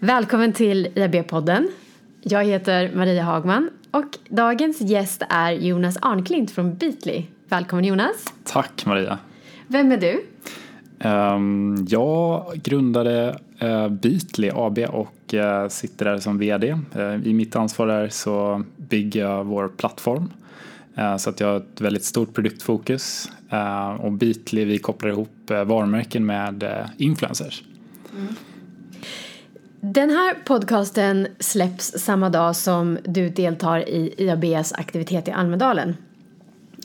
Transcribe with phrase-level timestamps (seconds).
[0.00, 1.68] Välkommen till IAB-podden.
[2.22, 7.24] Jag heter Maria Hagman och dagens gäst är Jonas Arnklint från Beatly.
[7.48, 8.34] Välkommen Jonas.
[8.44, 9.18] Tack Maria.
[9.66, 10.24] Vem är du?
[11.08, 16.78] Um, jag grundade uh, Beatly AB och uh, sitter där som VD.
[16.96, 20.32] Uh, I mitt ansvar där så bygger jag vår plattform.
[21.18, 23.32] Så att jag har ett väldigt stort produktfokus.
[23.98, 26.64] Och Beatly vi kopplar ihop varumärken med
[26.96, 27.62] influencers.
[28.12, 28.34] Mm.
[29.80, 35.96] Den här podcasten släpps samma dag som du deltar i IABs aktivitet i Almedalen.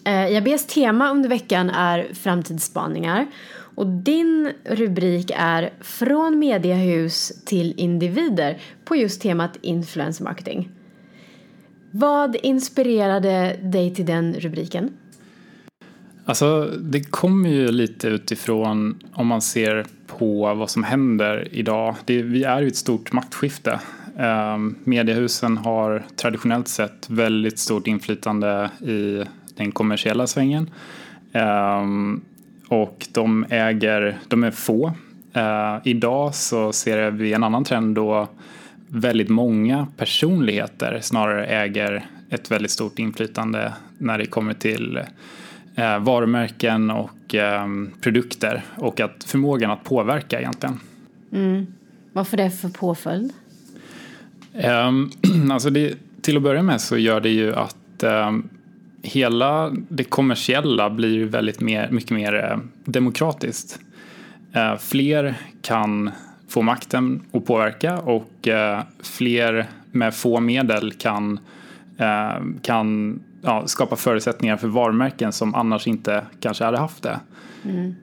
[0.05, 3.27] Eh, IABs tema under veckan är framtidsspaningar
[3.76, 10.70] och din rubrik är Från mediehus till individer på just temat influence marketing.
[11.92, 14.89] Vad inspirerade dig till den rubriken?
[16.26, 19.86] Alltså, det kommer ju lite utifrån om man ser
[20.17, 21.95] på vad som händer idag.
[22.05, 23.79] Det, vi är i ett stort maktskifte.
[24.17, 29.23] Eh, mediehusen har traditionellt sett väldigt stort inflytande i
[29.55, 30.69] den kommersiella svängen.
[31.31, 31.86] Eh,
[32.67, 34.94] och de äger, de är få.
[35.33, 38.27] Eh, idag så ser vi en annan trend då
[38.88, 44.99] väldigt många personligheter snarare äger ett väldigt stort inflytande när det kommer till
[45.80, 47.33] uh, varumärken och
[47.64, 50.80] um, produkter och att förmågan att påverka egentligen.
[51.31, 51.67] Mm.
[52.14, 53.33] Vad får det för påföljd?
[54.53, 55.11] Um,
[55.52, 58.49] alltså det, till att börja med så gör det ju att um,
[59.02, 63.80] hela det kommersiella blir väldigt mer, mycket mer eh, demokratiskt.
[64.53, 66.11] Eh, fler kan
[66.49, 71.39] få makten att påverka och eh, fler med få medel kan,
[72.61, 77.20] kan ja, skapa förutsättningar för varumärken som annars inte kanske hade haft det.
[77.66, 77.95] Mm.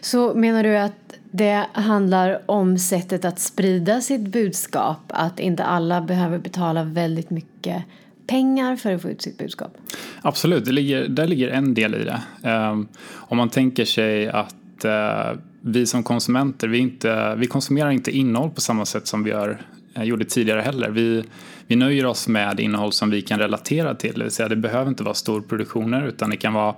[0.00, 0.92] Så menar du att
[1.30, 5.00] det handlar om sättet att sprida sitt budskap?
[5.08, 7.84] Att inte alla behöver betala väldigt mycket
[8.26, 9.76] pengar för att få ut sitt budskap?
[10.22, 12.50] Absolut, det ligger, där ligger en del i det.
[12.50, 18.10] Um, om man tänker sig att uh, vi som konsumenter, vi, inte, vi konsumerar inte
[18.10, 19.62] innehåll på samma sätt som vi gör,
[20.06, 20.90] gjorde tidigare heller.
[20.90, 21.24] Vi,
[21.66, 24.88] vi nöjer oss med innehåll som vi kan relatera till, det vill säga det behöver
[24.88, 26.74] inte vara storproduktioner utan det kan vara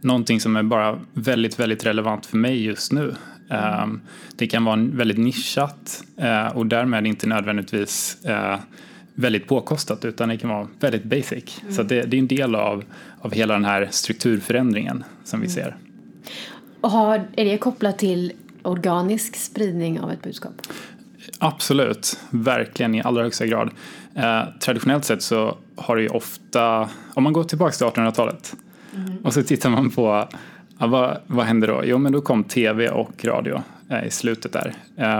[0.00, 3.14] någonting som är bara väldigt, väldigt relevant för mig just nu.
[3.82, 4.00] Um,
[4.36, 8.18] det kan vara väldigt nischat uh, och därmed inte nödvändigtvis
[9.14, 11.60] väldigt påkostat utan det kan vara väldigt basic.
[11.62, 11.74] Mm.
[11.74, 12.84] Så det, det, är en del av,
[13.20, 15.54] av hela den här strukturförändringen som vi mm.
[15.54, 15.76] ser.
[16.80, 20.52] Och har, är det kopplat till organisk spridning av ett budskap?
[21.44, 23.70] Absolut, verkligen i allra högsta grad.
[24.14, 28.54] Eh, traditionellt sett så har det ju ofta, om man går tillbaka till 1800-talet
[28.94, 29.18] mm.
[29.24, 30.28] och så tittar man på
[30.78, 31.82] ja, vad, vad hände då?
[31.84, 34.74] Jo men då kom tv och radio eh, i slutet där.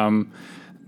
[0.06, 0.31] Um,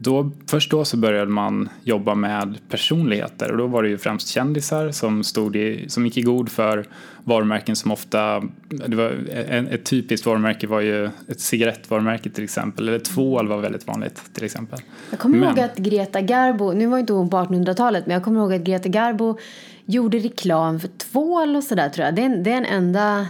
[0.04, 4.28] då, först då så började man jobba med personligheter och då var det ju främst
[4.28, 6.87] kändisar som, stod i, som gick i god för
[7.25, 9.12] varumärken som ofta, det var,
[9.48, 14.22] en, ett typiskt varumärke var ju ett cigarettvarumärke till exempel, eller tvål var väldigt vanligt
[14.32, 14.78] till exempel.
[15.10, 18.25] Jag kommer men, ihåg att Greta Garbo, nu var inte hon på 1800-talet, men jag
[18.25, 19.38] kommer ihåg att Greta Garbo
[19.84, 22.14] gjorde reklam för tvål och sådär tror jag.
[22.14, 23.26] Det är, det är en enda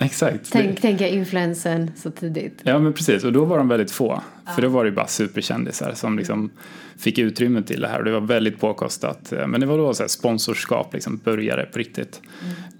[0.00, 0.52] Exakt.
[0.52, 2.60] Tänk, tänka influensen så tidigt.
[2.62, 4.22] Ja men precis och då var de väldigt få.
[4.54, 6.50] För då var det bara superkändisar som liksom
[6.98, 9.32] fick utrymme till det här och det var väldigt påkostat.
[9.32, 12.22] Eh, men det var då så här, sponsorskap liksom började på riktigt.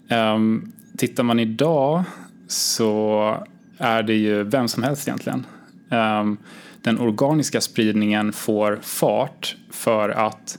[0.09, 0.35] Mm.
[0.35, 2.05] Um, tittar man idag
[2.49, 3.37] så
[3.79, 5.47] är det ju vem som helst egentligen.
[5.91, 6.37] Um,
[6.83, 10.59] den organiska spridningen får fart för att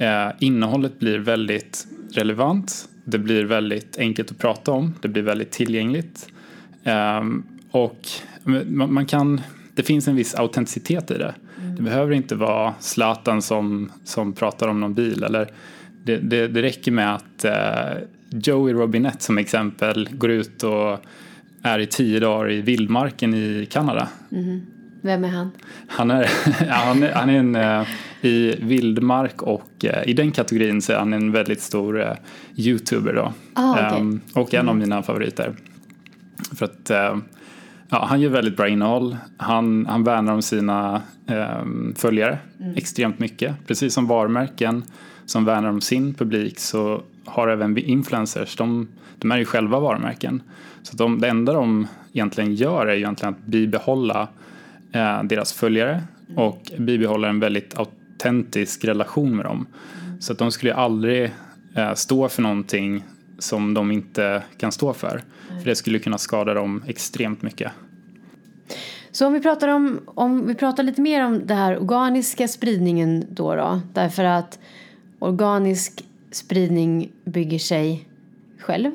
[0.00, 5.50] uh, innehållet blir väldigt relevant det blir väldigt enkelt att prata om, det blir väldigt
[5.50, 6.28] tillgängligt.
[6.84, 8.08] Um, och
[8.66, 9.40] man, kan,
[9.74, 11.34] det finns en viss autenticitet i det.
[11.60, 11.76] Mm.
[11.76, 15.22] Det behöver inte vara Zlatan som, som pratar om någon bil.
[15.22, 15.50] Eller
[16.04, 20.98] det, det, det räcker med att uh, Joey Robinette som exempel går ut och
[21.62, 24.08] är i tio dagar i vildmarken i Kanada.
[24.32, 24.60] Mm.
[25.02, 25.50] Vem är han?
[25.86, 26.30] Han är,
[26.68, 27.86] han är, han är en, uh,
[28.20, 32.12] i vildmark och uh, i den kategorin så är han en väldigt stor uh,
[32.56, 33.32] youtuber då.
[33.54, 34.00] Ah, okay.
[34.00, 34.68] um, och en mm.
[34.68, 35.54] av mina favoriter.
[36.54, 36.90] För att
[37.92, 39.16] ja, han gör väldigt bra innehåll.
[39.36, 42.76] Han, han värnar om sina um, följare mm.
[42.76, 43.54] extremt mycket.
[43.66, 44.84] Precis som varumärken
[45.26, 50.42] som värnar om sin publik så har även influencers, de, de är ju själva varumärken.
[50.82, 54.28] Så de, det enda de egentligen gör är ju egentligen att bibehålla
[54.92, 56.02] eh, deras följare
[56.36, 59.66] och bibehåller en väldigt autentisk relation med dem.
[60.20, 61.32] Så att de skulle aldrig
[61.74, 63.04] eh, stå för någonting
[63.42, 65.22] som de inte kan stå för.
[65.48, 67.72] För det skulle kunna skada dem extremt mycket.
[69.10, 73.26] Så om vi pratar om, om vi pratar lite mer om det här organiska spridningen
[73.30, 74.58] då då, därför att
[75.18, 78.08] organisk spridning bygger sig
[78.58, 78.90] själv.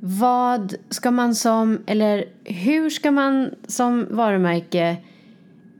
[0.00, 4.96] Vad ska man som, eller hur ska man som varumärke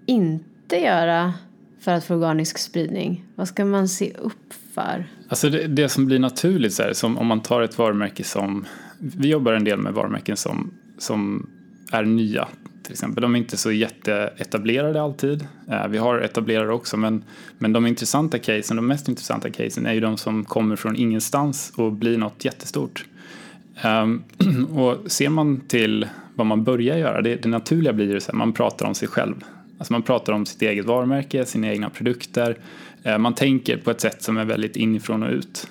[0.07, 1.35] inte göra
[1.81, 3.25] för att få organisk spridning?
[3.35, 5.07] Vad ska man se upp för?
[5.29, 8.67] Alltså det, det som blir naturligt, så här, som om man tar ett varumärke som,
[8.99, 11.51] vi jobbar en del med varumärken som, som
[11.93, 12.49] är nya
[12.83, 13.23] till exempel.
[13.23, 15.47] De är inte så jätteetablerade alltid.
[15.69, 17.25] Eh, vi har etablerade också men,
[17.59, 21.73] men de intressanta casen, de mest intressanta casen är ju de som kommer från ingenstans
[21.77, 23.05] och blir något jättestort.
[23.85, 24.25] Um,
[24.79, 28.39] och ser man till vad man börjar göra, det, det naturliga blir ju så här,
[28.39, 29.35] man pratar om sig själv.
[29.81, 32.59] Alltså man pratar om sitt eget varumärke, sina egna produkter.
[33.07, 35.69] Uh, man tänker på ett sätt som är väldigt inifrån och ut.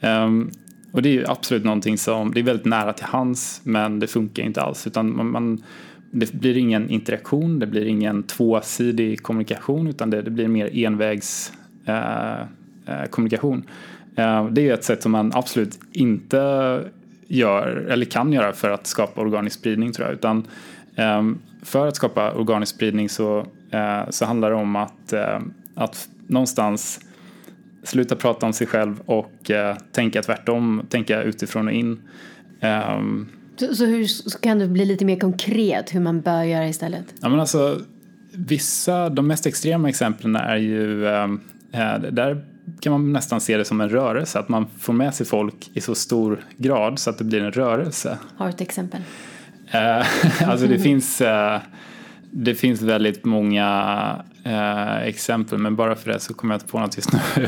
[0.00, 0.24] Mm.
[0.24, 0.50] Um,
[0.92, 4.06] och det är ju absolut någonting som, det är väldigt nära till hands men det
[4.06, 5.62] funkar inte alls utan man, man
[6.10, 11.52] det blir ingen interaktion, det blir ingen tvåsidig kommunikation utan det, det blir mer envägs
[11.84, 12.40] eh,
[12.86, 13.64] eh, kommunikation.
[14.16, 16.82] Eh, det är ett sätt som man absolut inte
[17.26, 20.46] gör eller kan göra för att skapa organisk spridning tror jag utan
[20.96, 21.22] eh,
[21.68, 25.40] för att skapa organisk spridning så, eh, så handlar det om att, eh,
[25.74, 27.00] att någonstans
[27.82, 32.02] sluta prata om sig själv och eh, tänka tvärtom, tänka utifrån och in.
[32.96, 36.68] Um, så, så, hur så kan du bli lite mer konkret hur man bör göra
[36.68, 37.14] istället?
[37.20, 37.80] Ja, men alltså,
[38.32, 41.28] vissa, de mest extrema exemplen är ju, eh,
[42.10, 42.44] där
[42.80, 45.80] kan man nästan se det som en rörelse, att man får med sig folk i
[45.80, 48.18] så stor grad så att det blir en rörelse.
[48.36, 49.00] Har du ett exempel?
[49.70, 50.06] Eh,
[50.48, 51.60] alltså det finns, eh,
[52.30, 56.80] det finns väldigt många eh, exempel men bara för det så kommer jag inte på
[56.80, 57.18] något just nu.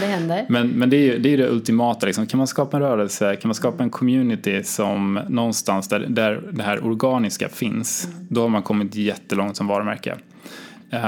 [0.00, 0.46] det händer.
[0.48, 2.26] Men, men det är ju det, är det ultimata, liksom.
[2.26, 6.62] kan man skapa en rörelse, kan man skapa en community som någonstans där, där det
[6.62, 8.26] här organiska finns, mm.
[8.30, 10.16] då har man kommit jättelångt som varumärke.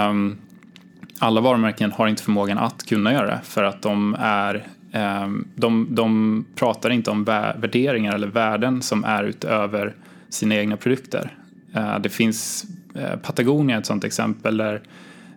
[0.09, 0.39] Um,
[1.19, 5.87] alla varumärken har inte förmågan att kunna göra det för att de är um, de,
[5.91, 9.95] de pratar inte om värderingar eller värden som är utöver
[10.35, 11.37] sina egna produkter.
[11.77, 12.67] Uh, det finns
[12.97, 14.83] uh, Patagonia ett sådant exempel där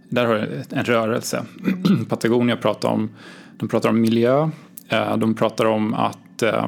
[0.10, 1.46] där har en rörelse.
[2.10, 3.10] Patagonia pratar om,
[3.58, 4.50] de pratar om miljö,
[4.90, 6.68] eh, de pratar om att eh,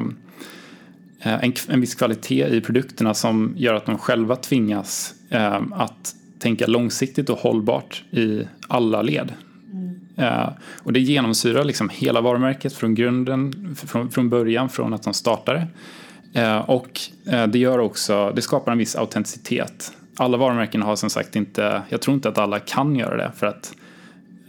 [1.20, 6.68] en, en viss kvalitet i produkterna som gör att de själva tvingas eh, att tänka
[6.68, 9.34] långsiktigt och hållbart i alla led.
[9.74, 10.54] Mm.
[10.84, 15.68] Och det genomsyrar liksom hela varumärket från grunden, från, från början, från att de startade.
[16.66, 17.00] Och
[17.48, 22.02] det gör också, det skapar en viss autenticitet alla varumärken har som sagt inte, jag
[22.02, 23.74] tror inte att alla kan göra det för att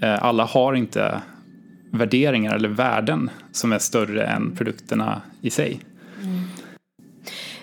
[0.01, 1.21] eh, alla har inte
[1.91, 5.81] värderingar eller värden som är större än produkterna i sig.
[6.23, 6.43] Mm.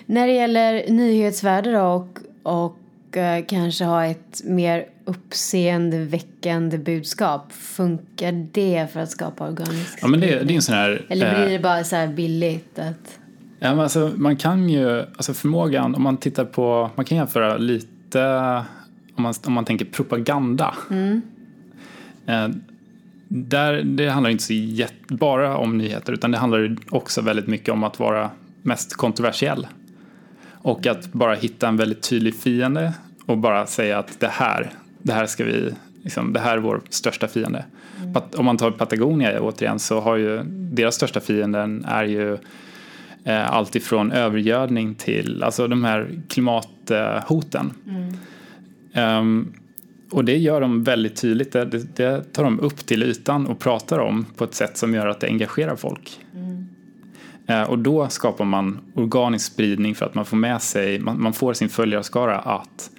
[0.06, 7.52] När det gäller nyhetsvärde då och, och eh, kanske ha ett mer uppseendeväckande budskap.
[7.52, 11.06] Funkar det för att skapa organisk Ja men det, det är en sån här...
[11.08, 13.18] Eller blir det eh, bara så här billigt att...
[13.58, 17.56] Ja, men alltså, man kan ju, alltså förmågan, om man tittar på, man kan jämföra
[17.56, 18.24] lite
[19.14, 20.74] om man, om man tänker propaganda.
[20.90, 21.22] Mm.
[22.26, 22.48] Eh,
[23.28, 27.68] där, det handlar inte så jätt, bara om nyheter utan det handlar också väldigt mycket
[27.68, 28.30] om att vara
[28.62, 29.66] mest kontroversiell.
[30.52, 32.92] Och att bara hitta en väldigt tydlig fiende
[33.26, 34.70] och bara säga att det här,
[35.02, 37.64] det här ska vi, liksom, det här är vår största fiende.
[38.02, 38.22] Mm.
[38.36, 42.38] Om man tar Patagonia återigen så har ju deras största fienden är ju
[43.24, 47.72] eh, allt ifrån övergödning till alltså de här klimathoten.
[47.86, 48.14] Mm.
[49.20, 49.52] Um,
[50.10, 53.98] och det gör de väldigt tydligt, det, det, tar de upp till ytan och pratar
[53.98, 56.20] om på ett sätt som gör att det engagerar folk.
[56.34, 56.68] Mm.
[57.50, 61.32] Uh, och då skapar man organisk spridning för att man får med sig, man, man
[61.32, 62.90] får sin följarskara att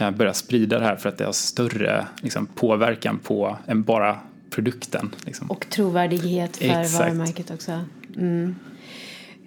[0.00, 4.18] uh, börja sprida det här för att det har större liksom, påverkan på än bara
[4.50, 5.14] produkten.
[5.24, 5.50] Liksom.
[5.50, 6.98] Och trovärdighet för Exakt.
[6.98, 7.80] varumärket också.
[8.16, 8.54] Mm.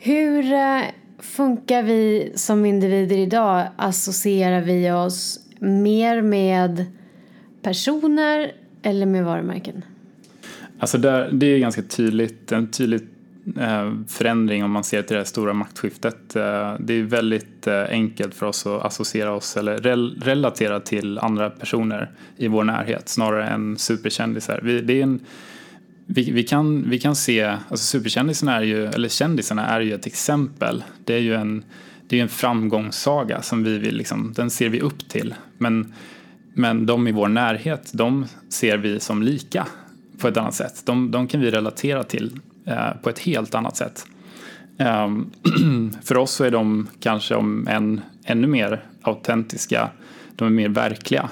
[0.04, 0.82] Hur eh,
[1.20, 3.68] funkar vi som individer idag?
[3.76, 6.86] Associerar vi oss mer med
[7.62, 9.86] personer eller med varumärken?
[10.80, 13.02] Alltså där, det är ganska tydligt, en tydlig
[13.60, 16.36] eh, förändring om man ser till det här stora maktskiftet.
[16.36, 19.78] Eh, det är väldigt enkelt för oss att associera oss eller
[20.22, 24.82] relatera till andra personer i vår närhet snarare än superkändisar.
[24.84, 25.20] det är en
[26.14, 30.08] vi, vi, kan, vi kan se, alltså superkändisarna är ju, eller kändisarna är ju ett
[30.08, 30.84] exempel.
[31.06, 31.64] Det är ju en,
[32.08, 35.36] det är en framgångssaga som vi vill, liksom, den ser vi upp till.
[35.58, 35.94] Men,
[36.54, 39.68] men de i vår närhet, de ser vi som lika
[40.18, 40.82] på ett annat sätt.
[40.86, 44.06] De, de kan vi relatera till eh, på ett helt annat sätt.
[44.78, 45.32] Um,
[46.04, 49.90] för oss så är de kanske om än, ännu mer autentiska,
[50.36, 51.30] de är mer verkliga.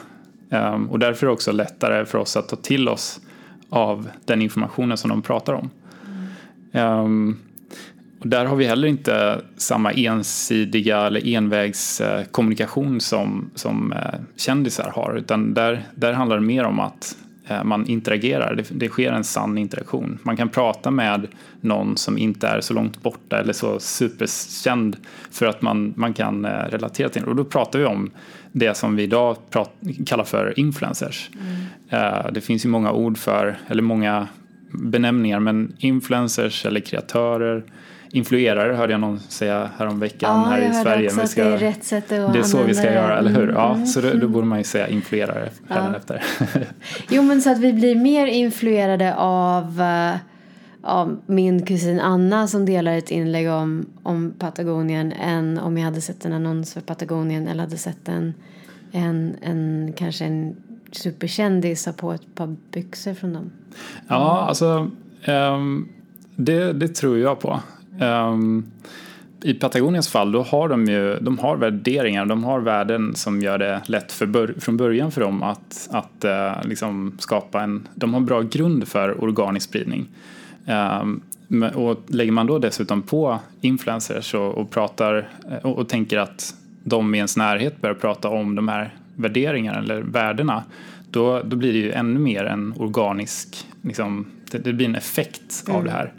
[0.50, 3.20] Um, och därför är det också lättare för oss att ta till oss
[3.70, 5.70] av den informationen som de pratar om.
[6.74, 7.00] Mm.
[7.00, 7.38] Um,
[8.20, 14.92] och där har vi heller inte samma ensidiga eller envägskommunikation eh, som, som eh, kändisar
[14.96, 17.16] har, utan där, där handlar det mer om att
[17.64, 20.20] man interagerar, det, det sker en sann interaktion.
[20.24, 21.28] Man kan prata med
[21.62, 24.98] någon som inte är så långt borta eller så superkänd
[25.32, 27.28] för att man, man kan eh, relatera till det.
[27.28, 28.12] Och då pratar vi om
[28.52, 29.74] det som vi idag prat,
[30.06, 31.30] kallar för influencers.
[31.34, 32.34] Mm.
[32.34, 34.28] Det finns ju många ord för, eller många
[34.72, 37.64] benämningar, men influencers eller kreatörer
[38.12, 41.12] influerare hörde jag någon säga häromveckan ja, här i Sverige.
[41.16, 43.48] Men ska, det är rätt sätt att Det är så vi ska göra, eller hur?
[43.48, 43.86] Ja, mm.
[43.86, 45.96] så då, då, borde man ju säga influerare ja.
[45.96, 46.24] efter.
[47.10, 50.16] jo, men så att vi blir mer influerade av, uh,
[50.82, 56.02] av min kusin Anna som delar ett inlägg om, om Patagonien än om jag hade
[56.02, 58.34] sett en annons för Patagonien eller hade sett en,
[58.92, 60.56] en, en kanske en
[60.92, 63.52] superkändis ha på ett par byxor från dem.
[64.08, 64.92] Ja, alltså
[65.28, 65.90] um,
[66.36, 67.60] det, det tror jag på.
[68.00, 68.72] Um,
[69.42, 73.58] I Patagoniens fall då har de ju de har värderingar, de har värden som gör
[73.58, 78.14] det lätt för bör, från början för dem att, att uh, liksom skapa en, de
[78.14, 80.08] har bra grund för organisk spridning.
[81.02, 81.22] Um,
[81.76, 86.56] och lägger man då dessutom på influencers och, och pratar eh, och, och, tänker att
[86.84, 90.64] de i ens närhet börjar prata om de här värderingarna eller värdena
[91.12, 95.64] då, då blir det ju ännu mer en organisk, liksom, det, det blir en effekt
[95.68, 95.78] mm.
[95.78, 96.14] av det här.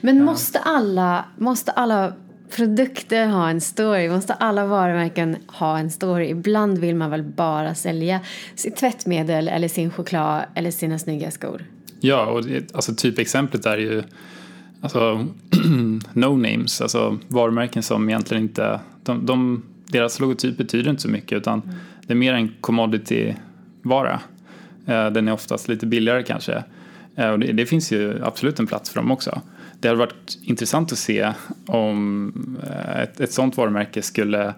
[0.00, 2.12] Men måste alla, måste alla
[2.56, 4.08] produkter ha en story?
[4.08, 6.28] Måste alla varumärken ha en story?
[6.28, 8.20] Ibland vill man väl bara sälja
[8.54, 11.64] sitt tvättmedel eller sin choklad eller sina snygga skor?
[12.00, 14.02] Ja, och alltså typexemplet är ju
[14.80, 15.26] alltså,
[16.12, 21.38] no names, alltså varumärken som egentligen inte, de, de, deras logotyp betyder inte så mycket
[21.38, 21.76] utan mm.
[22.06, 24.20] det är mer en commodity-vara.
[24.86, 26.64] Eh, den är oftast lite billigare kanske.
[27.16, 29.40] Eh, och det, det, finns ju absolut en plats för dem också.
[29.80, 31.32] Det hade varit intressant att se
[31.66, 34.54] om eh, ett, ett sådant varumärke skulle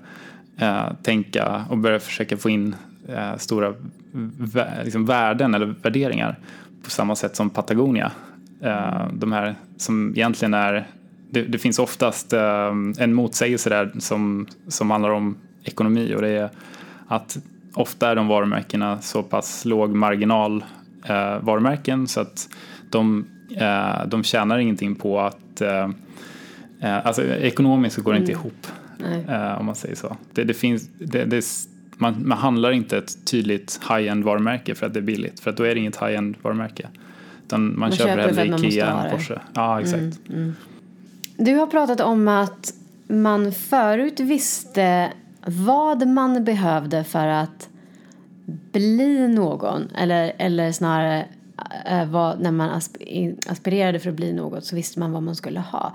[0.58, 2.76] eh, tänka och börja försöka få in
[3.08, 3.75] eh, stora
[4.38, 6.38] vä liksom värden eller värderingar
[6.84, 8.12] på samma sätt som Patagonia.
[8.60, 10.86] Eh, de här som egentligen är,
[11.30, 16.28] det, det finns oftast eh, en motsägelse där som, som handlar om ekonomi och det
[16.28, 16.50] är
[17.08, 17.38] att
[17.75, 20.64] ofta är de varumärkena så pass låg marginal
[21.08, 22.48] eh, varumärken så att
[22.90, 25.90] de, eh, de tjänar ingenting på att eh,
[26.80, 28.40] eh alltså ekonomiskt så går det inte mm.
[28.40, 28.66] ihop
[29.28, 30.16] eh, om man säger så.
[30.32, 31.44] Det, det finns, det, det,
[31.96, 35.56] man, man handlar inte ett tydligt high-end varumärke för att det är billigt för att
[35.56, 36.88] då är det inget high-end varumärke.
[37.46, 39.40] Utan man, man köper hellre Ikea än Porsche.
[39.54, 40.02] Ja, exakt.
[40.02, 40.54] Mm, mm.
[41.36, 42.75] Du har pratat om att
[43.08, 45.12] man förut visste
[45.46, 47.68] vad man behövde för att
[48.46, 51.26] bli någon eller, eller snarare
[51.84, 52.70] var vad, när man
[53.46, 55.92] aspirerade för att bli något så visste man vad man skulle ha.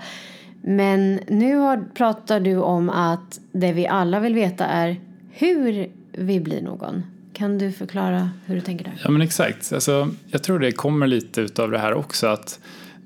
[0.62, 6.40] Men nu har, pratar du om att det vi alla vill veta är hur vi
[6.40, 7.02] blir någon.
[7.32, 9.00] Kan du förklara hur du tänker där?
[9.04, 9.72] Ja men exakt.
[9.72, 12.60] Alltså, jag tror det kommer lite utav det här också att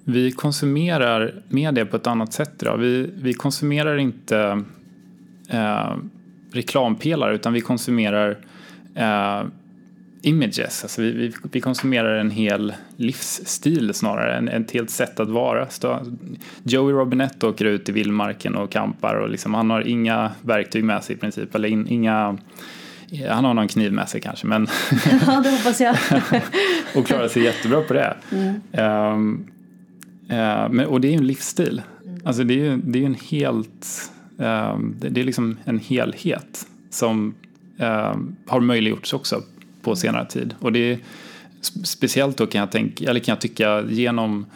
[0.05, 2.79] vi konsumerar media på ett annat sätt idag.
[2.79, 4.65] Vi, vi konsumerar inte
[5.49, 5.97] eh,
[6.53, 8.39] reklampelare utan vi konsumerar
[8.97, 9.43] eh,
[10.23, 10.83] images.
[10.83, 15.67] Alltså vi, vi, vi, konsumerar en hel livsstil snarare, en, ett helt sätt att vara.
[16.63, 21.05] Joey Robinette åker ut i vildmarken och kampar och liksom, han har inga verktyg med
[21.05, 22.39] sig i princip, eller in, inga
[23.29, 24.67] han har någon kniv med sig kanske, men...
[25.27, 25.97] ja, det hoppas jag.
[26.95, 28.17] och klarar sig jättebra på det.
[28.33, 28.55] Mm.
[29.15, 29.47] Um,
[30.31, 31.83] uh, men, och det är ju en livsstil.
[32.05, 32.21] Mm.
[32.25, 34.13] Alltså det är ju det är en helt...
[34.37, 37.35] Um, det, det, är liksom en helhet som
[38.47, 39.43] har möjliggjorts också
[39.83, 40.55] på senare tid.
[40.59, 40.99] Och det är
[41.85, 44.47] speciellt då kan jag, tänka, eller kan jag tycka genom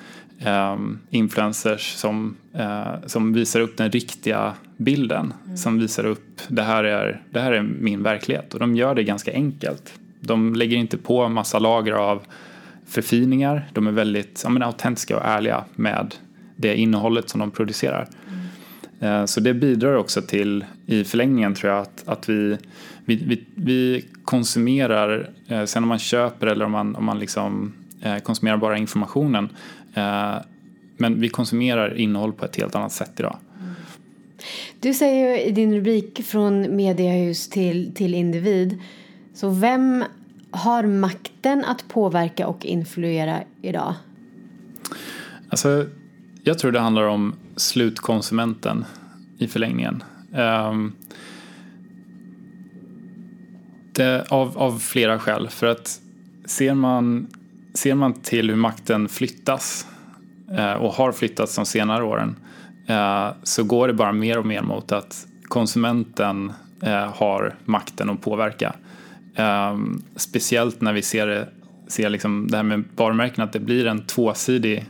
[0.46, 5.32] um, influencers som, uh, som visar upp den riktiga bilden.
[5.44, 5.56] Mm.
[5.56, 8.54] Som visar upp det här, är, det här är min verklighet.
[8.54, 9.92] Och de gör det ganska enkelt.
[10.20, 12.22] De lägger inte på massa lager av
[12.86, 13.70] förfiningar.
[13.72, 16.14] De är väldigt ja, men, autentiska och ärliga med
[16.56, 18.08] det innehållet som de producerar.
[18.28, 19.20] Mm.
[19.20, 22.58] Uh, så det bidrar också till, i förlängningen tror jag, att, att vi
[23.04, 27.72] vi, vi, vi konsumerar, eh, sen om man köper eller om man, om man liksom,
[28.02, 29.48] eh, konsumerar bara informationen,
[29.94, 30.34] eh,
[30.96, 33.36] men vi konsumerar innehåll på ett helt annat sätt idag.
[34.80, 38.78] Du säger i din rubrik från mediehus till, till individ,
[39.34, 40.04] så vem
[40.50, 43.94] har makten att påverka och influera idag?
[45.48, 45.86] Alltså,
[46.42, 48.84] jag tror det handlar om slutkonsumenten
[49.38, 50.02] i förlängningen.
[50.34, 50.92] Ehm,
[53.92, 55.48] det, av, av flera skäl.
[55.48, 56.00] För att
[56.44, 57.26] ser man,
[57.74, 59.86] ser man till hur makten flyttas
[60.56, 62.36] eh, och har flyttats de senare åren
[62.86, 68.20] eh, så går det bara mer och mer mot att konsumenten eh, har makten att
[68.20, 68.74] påverka.
[69.34, 71.48] Ehm, speciellt när vi ser, det,
[71.88, 74.86] ser liksom det här med varumärken, att det blir en tvåsidig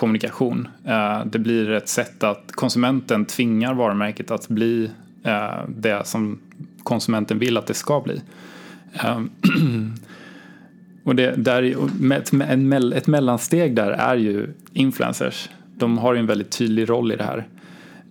[0.00, 0.68] kommunikation.
[0.84, 4.90] Eh, det blir ett sätt att konsumenten tvingar varumärket att bli
[5.24, 6.38] eh, det som
[6.82, 8.20] konsumenten vill att det ska bli.
[8.92, 9.20] Eh,
[11.04, 11.62] och det, där,
[12.12, 12.32] ett,
[12.94, 15.48] ett mellansteg där är ju influencers.
[15.76, 17.46] De har ju en väldigt tydlig roll i det här.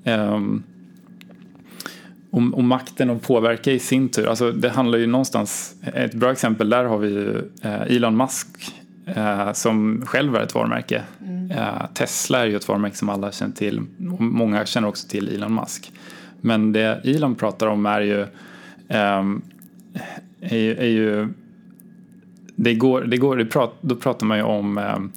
[0.04, 0.64] Ehm,
[2.32, 6.32] och, och, makten att påverka i sin tur, alltså det handlar ju någonstans, ett bra
[6.32, 8.48] exempel där har vi ju Elon Musk
[9.16, 11.04] eh, som själv är ett varumärke.
[11.22, 11.39] Mm.
[11.50, 13.80] Eh, Tesla är ju ett varumärke som alla känner till,
[14.12, 15.92] och många känner också till Elon Musk.
[16.42, 18.26] Men det Elon pratar om är ju,
[18.90, 19.42] ehm,
[20.42, 21.28] är, är ju
[22.56, 25.12] det går, det går, det prat, då pratar man ju om ehm,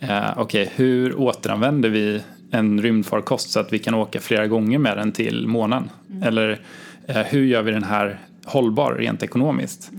[0.00, 4.96] eh, okay, hur återanvänder vi en rymdfarkost så att vi kan åka flera gånger med
[4.96, 5.90] den till månen?
[6.10, 6.22] Mm.
[6.22, 6.60] Eller
[7.06, 9.90] eh, hur gör vi den här hållbar rent ekonomiskt?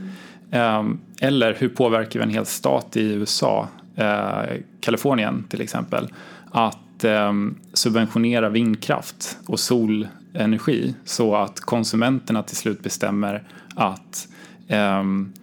[0.52, 1.00] Mm.
[1.22, 6.08] Eh, eller hur påverkar vi en hel stat i USA, eh, Kalifornien till exempel,
[6.52, 13.44] att ehm, subventionera vindkraft och solenergi så att konsumenterna till slut bestämmer
[13.76, 14.28] att
[14.68, 15.34] ehm,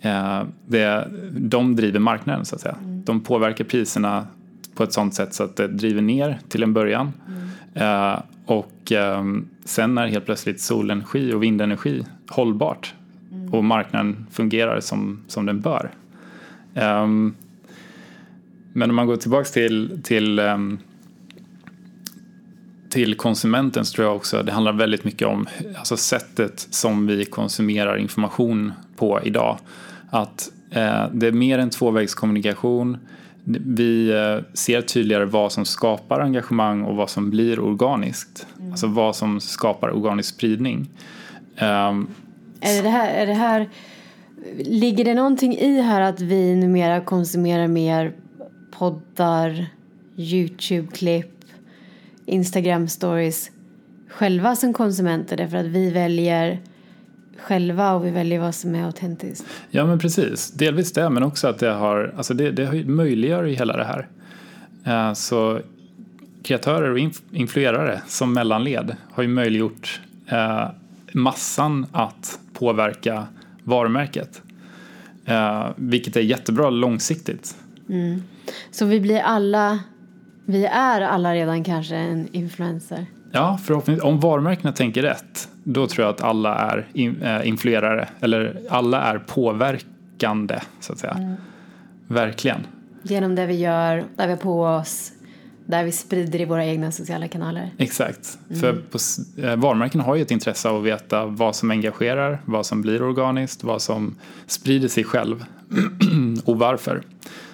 [0.00, 2.76] eh, det, de driver marknaden så att säga.
[2.82, 3.04] Mm.
[3.04, 4.26] De påverkar priserna
[4.74, 7.12] på ett sånt sätt så att det driver ner till en början.
[7.74, 8.12] Mm.
[8.14, 9.24] Eh, och eh,
[9.64, 12.94] sen är helt plötsligt solenergi och vindenergi hållbart
[13.32, 13.54] mm.
[13.54, 15.90] och marknaden fungerar som, som den bör.
[16.74, 17.34] Um,
[18.72, 20.78] men om man går tillbaks till, till, um,
[22.90, 27.24] till konsumenten så tror jag också det handlar väldigt mycket om alltså sättet som vi
[27.24, 29.58] konsumerar information på idag.
[30.10, 32.98] Att eh, det är mer en tvåvägskommunikation
[33.44, 38.46] vi eh, ser tydligare vad som skapar engagemang och vad som blir organiskt.
[38.58, 38.70] Mm.
[38.70, 40.90] Alltså vad som skapar organisk spridning.
[41.60, 42.08] Um,
[42.60, 43.68] är, det här, är det här,
[44.58, 48.12] ligger det någonting i här att vi numera konsumerar mer
[48.82, 49.66] poddar,
[50.16, 51.44] Youtube-klipp,
[52.26, 53.50] Instagram-stories
[54.08, 56.60] själva som konsumenter därför att vi väljer
[57.38, 59.44] själva och vi väljer vad som är autentiskt.
[59.70, 63.54] Ja men precis, delvis det men också att det har, alltså det, det möjliggör ju
[63.54, 64.08] hela det här.
[64.86, 65.60] Uh, så
[66.42, 70.00] kreatörer och inf influerare som mellanled har ju möjliggjort
[70.32, 70.70] uh,
[71.12, 73.26] massan att påverka
[73.64, 74.42] varumärket.
[75.24, 77.56] Eh, vilket är jättebra långsiktigt.
[77.92, 78.22] Mm.
[78.70, 79.78] Så vi blir alla,
[80.46, 83.06] vi är alla redan kanske en influencer?
[83.32, 84.04] Ja, förhoppningsvis.
[84.04, 86.86] Om varumärkena tänker rätt, då tror jag att alla är
[87.22, 91.12] eh, influerare, eller alla är påverkande, så att säga.
[91.12, 91.34] Mm.
[92.08, 92.66] Verkligen.
[93.02, 95.12] Genom det vi gör, där vi har på oss,
[95.66, 97.70] där vi sprider i våra egna sociala kanaler.
[97.78, 98.38] Exakt.
[98.48, 98.60] Mm.
[98.60, 98.98] För på,
[99.42, 103.02] eh, varumärken har ju ett intresse av att veta vad som engagerar, vad som blir
[103.02, 104.14] organiskt, vad som
[104.46, 105.44] sprider sig själv
[106.44, 107.02] och varför.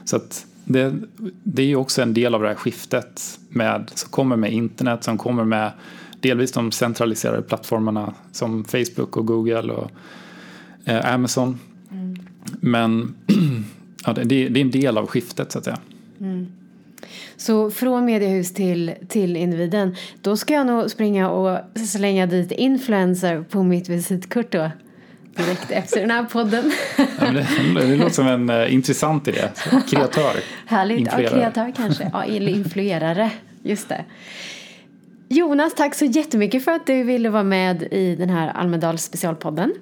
[0.09, 0.21] Så
[0.65, 0.95] det,
[1.43, 5.05] det är ju också en del av det här skiftet med, som kommer med internet,
[5.05, 5.73] som kommer med
[6.21, 9.91] delvis de centraliserade plattformarna som Facebook och Google och
[10.85, 11.59] eh, Amazon.
[11.91, 12.19] Mm.
[12.61, 13.15] Men
[14.07, 15.79] ja, det, det, är en del av skiftet så att säga.
[16.21, 16.47] Mm.
[17.37, 23.45] Så från mediehus till, till individen, då ska jag nog springa och slänga dit influencer
[23.51, 24.71] på mitt visitkort då?
[25.39, 26.73] Direkt efter den här podden.
[26.97, 29.49] Ja, det, det låter som en uh, intressant idé.
[29.89, 30.33] Kreatör.
[30.67, 31.09] Härligt.
[31.13, 32.11] Ja, kreatör kanske.
[32.13, 33.31] Ja, eller influerare.
[33.63, 34.05] Just det.
[35.29, 39.75] Jonas, tack så jättemycket för att du ville vara med i den här Almedals specialpodden.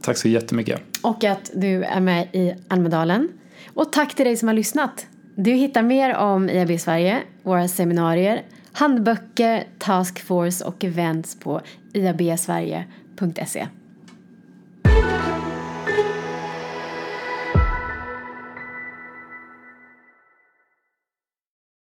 [0.00, 0.80] Tack så jättemycket.
[1.02, 3.28] Och att du är med i Almedalen.
[3.74, 5.06] Och tack till dig som har lyssnat.
[5.34, 11.60] Du hittar mer om IAB Sverige, våra seminarier, handböcker, taskforce och events på
[11.92, 13.66] iabsverige.se.